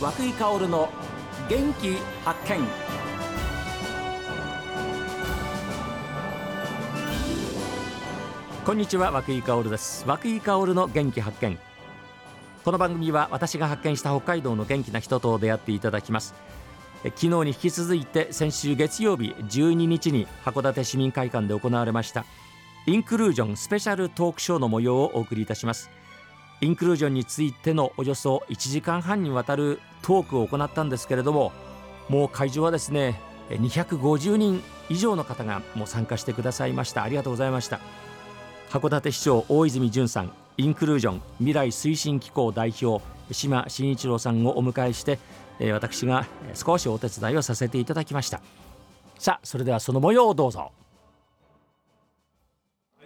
[0.00, 0.88] 和久井薫の
[1.50, 2.66] 元気発見。
[8.64, 10.04] こんにちは和久井薫です。
[10.06, 11.58] 和久井薫の元気発見。
[12.64, 16.34] この番組は私が発見した北海道の元気な人と出会っていただきます。
[17.04, 22.24] 昨日に引き続いて先週月曜日12日に函館市民会館で行われました
[22.86, 25.90] インクルージョンスペシャルトークショーの模様をお送りいたします。
[26.62, 31.52] インクルージョンについてのおよそ1時間半にわたるトークを行ったんですけれども
[32.08, 37.02] もう会場はですね250人以上の方がもう参加してくださいました。
[37.02, 37.80] ありがとうございました。
[38.70, 45.18] 函館市長大泉潤さんインクルージョン未来推進機構代表島真一郎さんをお迎えして
[45.72, 48.40] 私が少しお手伝いをさせていただきました。
[49.18, 50.72] さあそれではその模様をどうぞ。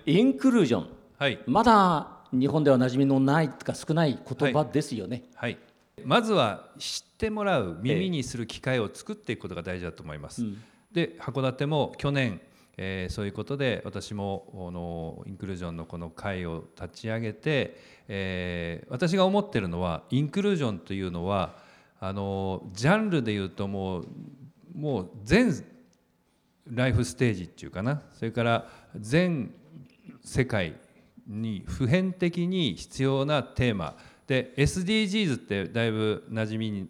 [0.06, 12.41] インクルージョン、はい、まだ日本では馴染みのないとか少ない言葉ですよね、はい、はい、まずは知ってもらう耳にする機会を作っていくことが大事だと思います、ええうん、で函館も去年
[12.76, 21.54] えー、そういうことで私もあのインクルージョンのこの会を立ち上げて、えー、私が思ってるのはインクルージョンというのは
[22.01, 24.07] あのジャンルでいうともう
[24.74, 25.52] もう全
[26.66, 28.02] ライフステージっていうかな。
[28.13, 29.54] それから全
[30.24, 30.74] 世界
[31.26, 33.96] に普遍的に必要なテーマ。
[34.26, 36.88] で SDGs ってだいぶ馴染みに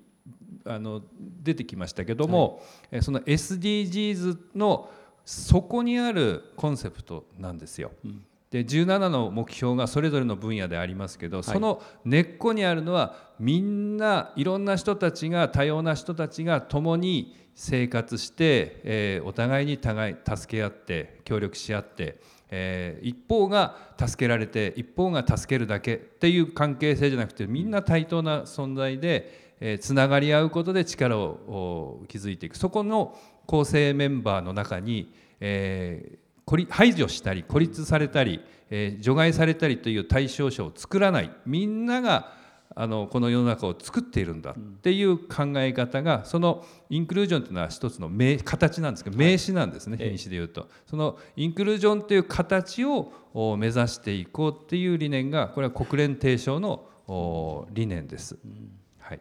[0.64, 1.02] あの
[1.42, 4.88] 出てきましたけども、はい、その SDGs の
[5.24, 7.90] そこにあるコンセプトなんですよ。
[8.05, 8.24] うん。
[8.50, 22.20] で17の目標がそれぞれの分野でありますけど、その根っこにあるのはみんないろんな人たちが多様な人たちが共に生活して、えー、お互いに互い助け合って協力し合って
[22.56, 32.56] えー、一方が助けられて一方が助けるだけっていう関係性じゃなくてみんな対等な存在で、えー、つながり合うことで力を築いていく。
[32.56, 38.40] そこの構成メンバーの中に、えー、排除したり孤立されたり、
[38.70, 41.30] え、除外されたりという対象者を作らない。
[41.45, 42.33] みんなが
[42.77, 50.69] あのこの世の中を作っているんだっていう考え方がそのインクルージョンというのは一つの名形なんですけど名詞なんですね、品詞でいうと。
[50.86, 53.13] そのインクルージョンという形を
[53.57, 58.39] 目指していこうっていう理念がこれは国連提唱の理念です、
[58.98, 59.20] はい、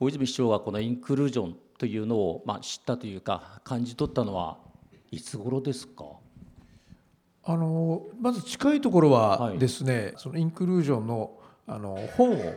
[0.00, 4.58] 大泉市長がこのインクルージョンというのを、まあ、知ったというか感じ取ったのは
[5.12, 6.04] いつ頃ですか？
[7.44, 11.37] あのまず近いところはですね、はい、そのインクルージョンの
[11.68, 12.54] あの本を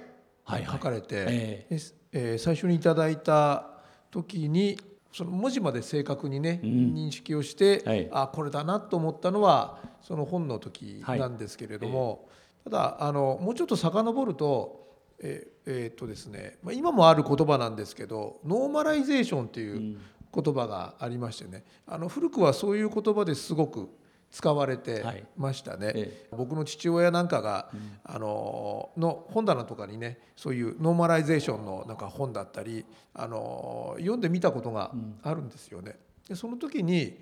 [0.47, 1.67] 書かれて、はいはい、え。
[1.69, 3.67] ー、えー、最初にいただいた
[4.09, 4.79] 時に
[5.13, 12.19] その文字まで正確にね、うん、認識をして、はい、あこれだなと思ったのはその本の時なんですけれども、はい
[12.65, 12.69] え。
[12.69, 14.81] ー、ただあのもうちょっと遡ると
[15.23, 19.99] えー、えー、っとですね、まあ、今もある言葉なんですけどノーマライゼーションという
[20.33, 23.89] 言葉がありましてね、あの古くはそういう言葉ですごく
[24.31, 25.03] 使われて
[25.37, 35.97] ましたね、はいええ、僕の父親なんかが、うん、あのの本棚とかにねそういうノーマライゼーションのなんか本だったりあの読んでみたことがあるんですよね。
[36.27, 37.19] でその時に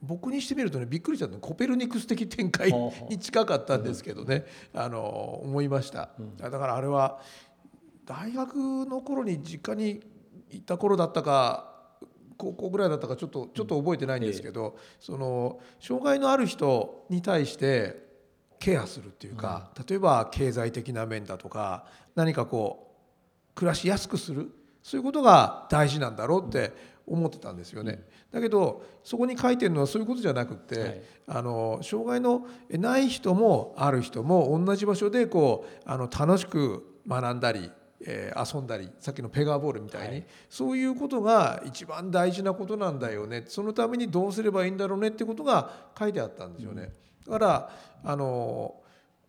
[0.00, 2.72] 僕にしてみるとねびっくりしたのコペルニクス的展開
[3.08, 6.10] に近かったんですけどね、あの思いました。
[6.38, 7.20] だからあれは
[8.04, 10.00] 大学の頃に実家に
[10.50, 11.75] 行った頃だったか
[12.36, 18.04] 高校ぐらいだったかちょっとちょっと覚えてないんですけど、その障害のある人に対して
[18.58, 22.94] ケアするっていうか、例えば経済的な面だとか何かこ
[23.52, 24.50] う暮らしやすくする
[24.82, 26.72] そういうことが大事なんだろうって
[27.06, 28.04] 思ってたんですよね。
[28.30, 37.70] だけどそこに書いてるのはそういうことじゃなくて、はい、あの障害のない人もある人も同じ場所でこうあの楽しく学んだり
[38.06, 43.44] えー、遊んだりさっきのペガーボールみたいに、はい、そういうことが一番大事なことなんだよね。
[43.48, 46.92] そのためにどうすればいいんだろうねってことが書いてあったんですよね。
[47.26, 47.70] だから
[48.04, 48.76] あの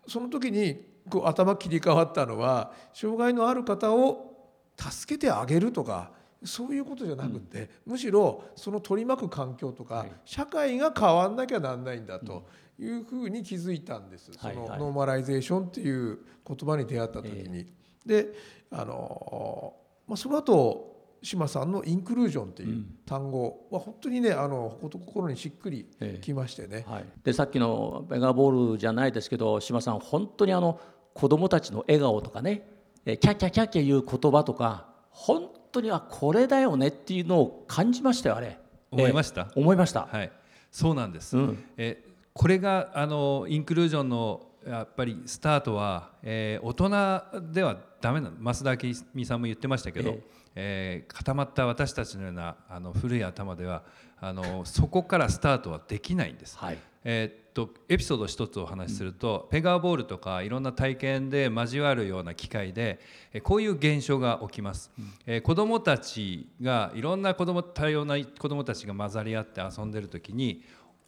[0.07, 6.12] その時にこう頭切り替わったのは障害のある方を助けてあげるとか
[6.44, 12.48] そういうことじゃなくて、うん、むしろその取り巻く環境とか、はい、社会が変わんなきゃなんないんだと
[12.80, 17.76] いうふうに気づいたんです、そのノーマライゼーションっていう言葉に出会った時に。
[18.07, 18.33] で
[18.71, 19.75] あの、
[20.07, 25.88] まあ、その後島さんのインクルージョンという単語は本当にねあの心にしっくり
[26.21, 26.86] きましてね。
[26.88, 30.80] えはい、でさっきのメガボールじゃないですけど島さん本当にあの
[31.13, 32.63] 子どもたちの笑顔とかね
[33.06, 38.60] キャッキャッキャッキャいう言葉とか本当にはこれだよねっていうのを感じましたよあれ。
[38.92, 39.51] 思いました。
[39.56, 40.07] 思いました。
[40.12, 40.31] はい、
[40.71, 41.38] そうなんです。
[41.38, 42.03] うん、え
[42.33, 50.10] これがあのインクルージョンのやっぱりスタートは、えー、大人ではダメな増田明美さんも言ってましたけど、
[50.56, 51.06] ええ。
[51.08, 53.84] ー、固まった私たちのようなあの古い頭では
[54.19, 56.58] あのそこからスタートはできないんです。
[56.58, 63.00] はい、えー、っとエピソード一つお話しすると、うん、ペガーボールとかいろんな体験で交わるような機会で、
[63.34, 64.92] えこういう現象が起きます。
[65.00, 70.63] うん、えー、子どもたちがいろんな子供多様な子どもたちが混ざり合って遊んでる時に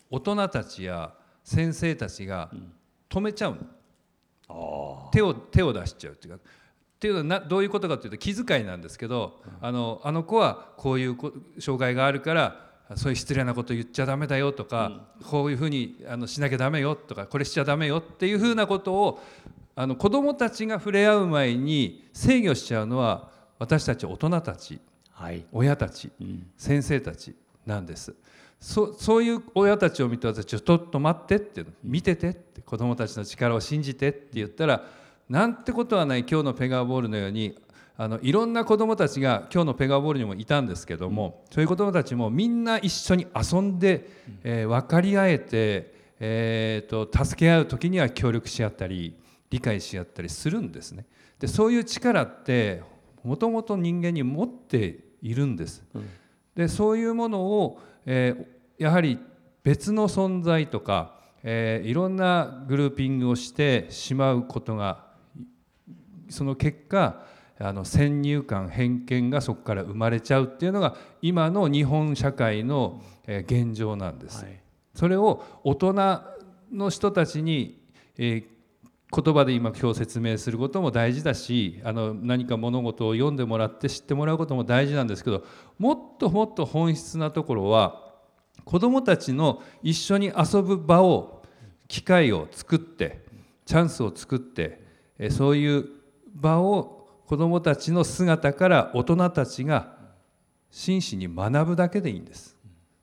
[0.09, 1.13] 大人たちや
[1.43, 2.51] 先生たちが
[3.09, 3.57] 止めちゃう
[5.11, 6.39] 手を手を出しちゃうっていうか。
[6.39, 11.17] っていうのはどういうことかというと気遣いなんですけど、あのあの子はこういう
[11.57, 19.21] 障害があるからそういう失礼なこと言っちゃだめだよとか、うん、こういうふうにあのしなきゃだめよとかこれしちゃだめよっていうふうなことを
[19.75, 23.29] あの子どもたちが触れ合う前に制御しちゃうのは
[23.59, 24.81] 私たち大人たち、
[25.11, 27.35] はい、親たち、うん、先生たち
[27.65, 28.13] なんです。
[28.59, 34.83] そそういう親たちを見て私ちょっと待ってって見ててって子どもたちの力を信じてって言ったら
[35.29, 37.57] なんてことはない今日のペガーボールのように
[37.97, 44.09] あのいろんな子どもたちが今日のペガーボールにもいたんですけどもそういう子どもたちもみんな一緒に遊んで、
[44.43, 49.15] えー、分かり合えて、えーと、助け合う時には協力し合ったり
[49.49, 51.05] 理解し合ったりするんですね。
[51.39, 52.83] でそういう力って
[53.23, 55.83] もともと人間に持っているんです。
[56.55, 59.19] でそういうものを、えー、やはり
[59.63, 65.05] 別の存在とか、えー、いろんなグルーピングをしてしまうことが
[66.29, 67.25] その結果
[67.59, 74.45] あの先入観偏見がそこから生まれちゃうっていうのが今の日本社会の現状なんです。
[74.45, 74.61] はい、
[74.95, 75.93] それを大人
[76.71, 77.81] の人たちに、
[78.17, 78.45] えー、
[79.11, 85.43] 言葉で今今日説明することも大事だしあの何か物事を読んでもらって知ってもらうことも大事なんですけど
[85.79, 88.09] もっともっと本質なところは
[88.65, 91.43] 子どもたちの一緒に遊ぶ場を
[91.87, 93.25] 機会を作って
[93.65, 94.79] チャンスを作って
[95.31, 95.85] そういう
[96.35, 99.97] 場を子どもたちの姿から大人たちが
[100.69, 102.55] 真摯に学ぶだけでいいんです。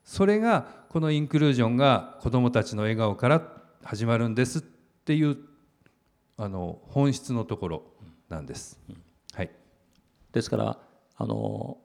[0.05, 3.43] それがこのインクルージョンが子どもたちの笑顔から
[3.83, 4.63] 始まるんですっ
[5.05, 5.37] ていう
[6.39, 7.83] あの本質のところ
[8.29, 8.79] なんです。
[9.33, 9.51] はい、
[10.33, 10.79] ですから
[11.17, 11.79] あの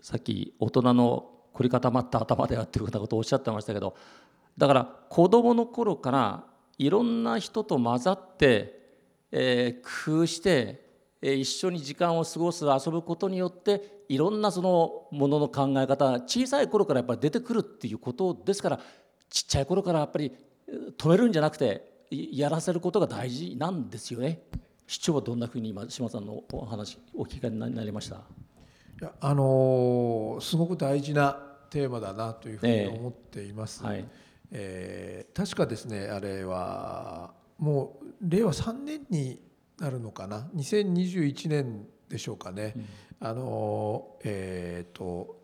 [0.00, 3.96] さっき大人の凝り固まった頭であっていうことをおっしゃってましたけど
[4.58, 6.44] だから子どもの頃から
[6.78, 8.80] いろんな人と混ざって、
[9.30, 10.84] えー、工夫して
[11.22, 18.80] 一緒に時間を過ごす遊ぶことによっていろんなそのものの考え方小さい頃からやっぱり出てくるっていうことですから
[19.30, 20.32] ちっちゃい頃からやっぱり
[20.98, 24.42] 止めるんじゃなくてやらせることが大事なんですよね。
[24.86, 28.16] 市長はどんなふうに今島さんのお話お聞きになりました？
[28.16, 28.18] い
[29.00, 31.32] やあのー、すごく大事な
[31.70, 33.82] テーマだなというふうに思っています。
[33.84, 34.08] えー、はい。
[34.52, 39.40] えー、確かですねあれはもう令和3年に
[39.78, 42.74] なるのかな？2021年でしょうかね、
[43.20, 45.40] うん、あのえっ、ー、と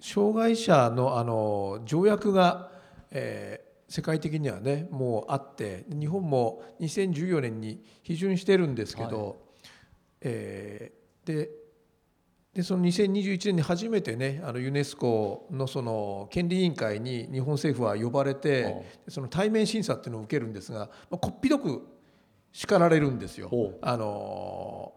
[0.00, 2.70] 障害者のあの条約が、
[3.10, 9.36] えー、世界的にはねもうあって日本も2014年に批准してるんですけど、はい、
[10.22, 11.50] えー、で
[12.54, 21.84] でその2021年に初めてねあのユネスコのその権利委員会に日本政府は呼ばれてその対面審査っていうのを受けるんですが、まあ、こっぴどく
[22.52, 23.50] 叱られるんですよ。
[23.82, 24.94] あの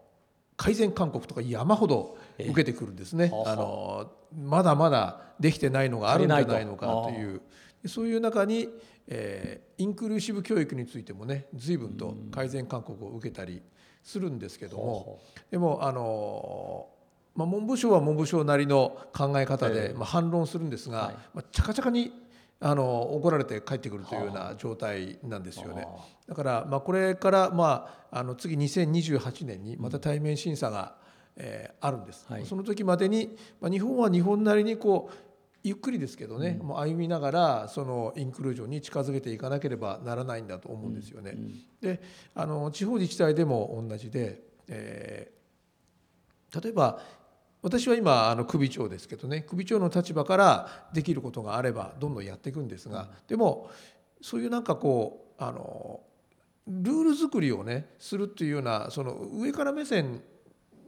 [0.56, 3.32] 改善勧告とか山ほど受けてくるんですね。
[3.44, 7.40] あのまだまだできてないのがあるんじゃないのかという
[7.86, 8.68] そういう中に、
[9.06, 13.62] えー、インクルーシブ教育についてもね随分と改善勧告を受けたり
[14.02, 15.20] するんですけども
[15.50, 16.88] でもあの
[17.36, 22.12] まあ、文部省は文部省なりの考え方で、まあ、反論するんですが、まあ、ちゃかちゃかに
[22.60, 25.86] あの怒られて帰ってくるというような状態なんですよね。
[26.26, 30.96] だからまあこれからまああの次2028年にまた対面審査が、
[31.36, 32.26] えー、あるんです。
[32.28, 35.27] はい、その時までにまあ日本は日本なりにこう
[35.64, 41.32] ゆっくりですけどね、うん、もう歩みながらそのインクルージョンに近づけていかなければならないんだと思うんですよね。
[41.32, 42.02] うんうん、で
[42.34, 47.00] あの地方自治体でも同じで、えー、例えば
[47.60, 53.70] 私は今あの首長ですけどね首長の立場からできることがあればどんどんやっていくんですがでも
[54.20, 56.00] そういうなんかこうあの
[56.68, 60.22] ルール作りをねするっていうようなその上から目線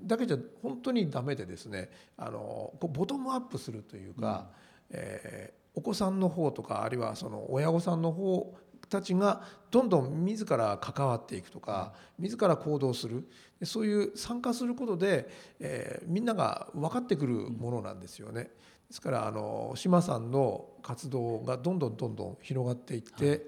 [0.04, 4.50] だけじゃ本当にダメでですねあのこうボトムアップするというか、
[4.90, 8.54] うん、えー、お子さんの方とかあるいはその親御さんの方
[8.88, 13.28] たちがどんどん自ら関わっていくとか自ら行動する
[13.62, 15.28] そういう参加することで、
[15.60, 18.50] えー、みんなが分かってくるものなんですよね。
[18.88, 23.40] ですからあの島さんの活動がどんどんどんどん広がっていって、はい。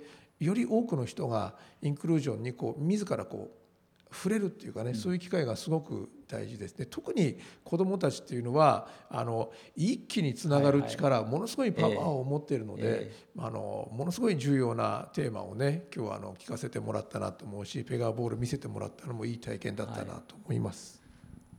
[0.42, 3.62] より多くの人がインクルージョンにこう自らこう
[4.12, 6.78] 触れるっていうかね、そういう機会がすごく大事です。
[6.78, 21.02] ね特に子どもたちっていうのはあの一気につながる力、はいはい、ものすごいパワーを持っているので、えー、あのものすごい重要なテーマをね今日はあの聞かせてもらったなと思うしペガーボール見せてもらったのもいい体験だったなと思います。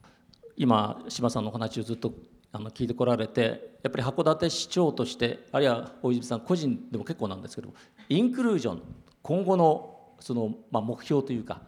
[0.02, 0.10] は
[0.50, 2.14] い、今島さんのお話をずっと
[2.52, 7.74] あの聞いてこられてやっぱり函館市長としてあるいは大泉さん個人でも結構なんですけど
[8.10, 8.82] インクルージョン
[9.24, 11.62] 今後のその、まあ、目標というか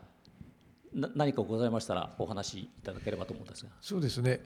[0.96, 3.72] 何かございましたらお話しいただければと思うんですが。
[3.82, 4.42] そうですね。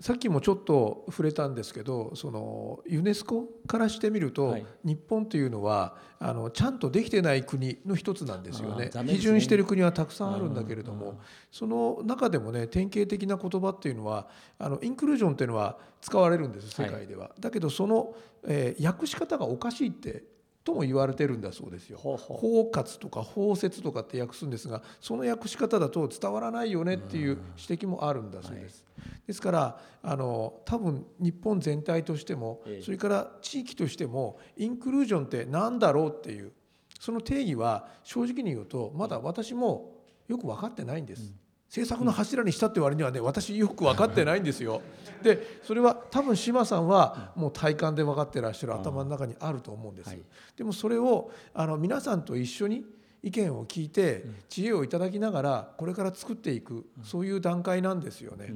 [0.00, 11.20] さっきもちょっと触れたんですけどそのユネスコからしてみると、はい、日本というのはあのちゃんとできてない国の一つなんですよね、ね、批准している国はたくさんあるんだけれども
[11.50, 18.14] その中でもね典型的な言葉っていうのはあのインクルージョンっていうのは使われるんです世界では、はい、だけどその、
[18.46, 20.24] えー、訳し方がおかしいって
[20.64, 21.98] とも言われてるんだそうですよ。
[21.98, 28.84] 包括とか包摂とかって訳すんですがその訳し方だと伝わらないよねっていう指摘もあるんだそうです。
[29.26, 36.52] ですからあの多分日本全体としてもそれから地域としてもインクルージョンって何だろうっていう
[36.98, 39.92] その定義は正直に言うとまだ私も
[40.28, 41.34] よく分かってないんです。
[41.68, 44.80] 政策の柱にしたって割にはね私よく分かってないんですよ。
[45.22, 50.16] でそれは多分志さんはもう体感で分かってらっしゃる頭の中にあると思うんです。
[50.56, 52.84] でもそれをあの皆さんと一緒に
[53.22, 58.54] 意見を聞いて知恵をいただきながらこれから作っていくそういう段階なんですよね。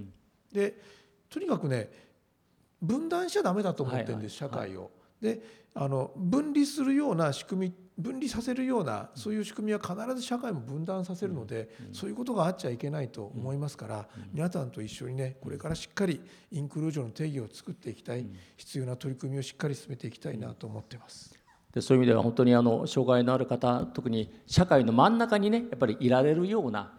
[0.52, 0.80] で
[1.30, 1.90] とにかくね
[2.80, 4.90] 分断しちゃダメだと思ってるんです社会を。
[5.20, 5.40] で
[5.74, 16.20] あの分離するような仕組み分離させるようなそういう仕組みは必ず社会も分断させるので、そういうことがあっちゃいけないと思いますから、皆さんと一緒にねこれからしっかり
[16.52, 18.26] インクルージョンの定義を作っていきたい、
[18.56, 21.34] 必要な取り組みをしっかり進めていきたいなと思ってます。
[21.72, 26.92] でそういう意味では本当にあの障害のある方特に社会の真ん中にねやっぱりいられるような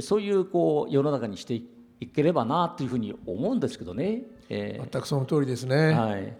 [0.00, 4.22] そういうこう世の中にしていければなというふうに思うんですけどね。
[4.48, 5.92] えー、全くその通りですね。
[5.92, 6.36] はい。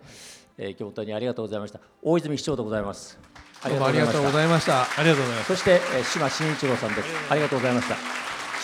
[0.59, 1.81] えー、今日本当にありがとうございました。
[2.03, 3.32] 大泉市長でございます。
[3.69, 4.83] どうもありがとうございました。
[4.83, 5.47] ありがとうございます。
[5.47, 7.09] そして、えー、島真一郎さんです。
[7.31, 7.97] ありがとうございました。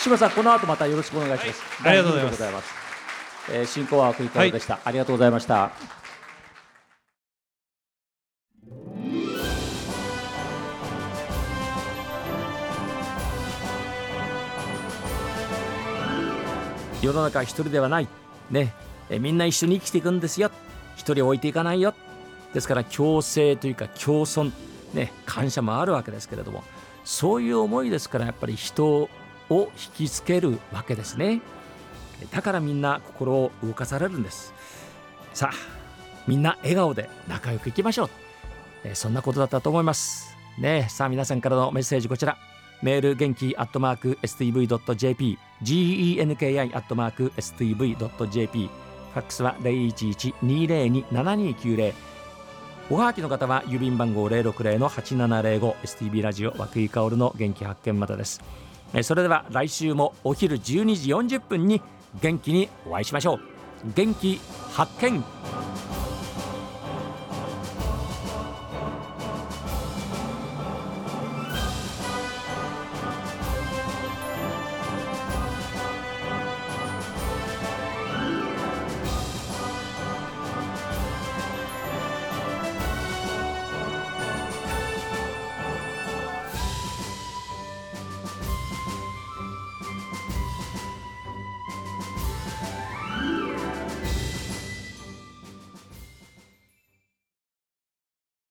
[0.02, 1.62] 島さん、この後またよろしくお願いします。
[1.84, 2.74] ありがとうございます。
[3.52, 5.70] えー、進行は栗川でした、はい、ありがとうございました。
[17.00, 18.08] 世の中一人ではない。
[18.50, 18.74] ね、
[19.08, 20.50] えみんな一緒に生きていくんですよ。
[20.96, 21.94] 一人置いていかないよ。
[22.52, 24.50] ですから共生というか共存、
[24.94, 26.64] ね、感謝もあるわけですけれども
[27.04, 29.08] そういう思いですからやっぱり人を
[29.50, 31.40] 引きつけるわけですね。
[32.30, 34.52] だからみんな心を動かされるんです。
[35.32, 35.56] さあ
[36.26, 38.10] みんな笑顔で仲良くいきましょう。
[38.84, 40.36] えそんなことだったと思います。
[40.58, 42.36] ねさあ皆さんからのメッセージこちら。
[42.82, 51.92] メール元気アットマーク STV.jp genki アットマーク STV.jp ファックスは011-202-7290
[52.90, 58.40] おはがきの方は郵便番号060-8705 STB ラジオ和久井薫の元気発見までです。
[59.02, 61.82] それでは来週もお昼12時40分に
[62.22, 63.40] 元気にお会いしましょう。
[63.94, 64.40] 元気
[64.72, 65.22] 発見。